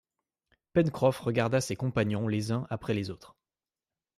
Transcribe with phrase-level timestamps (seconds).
[0.73, 3.35] Pencroff regarda ses compagnons les uns après les autres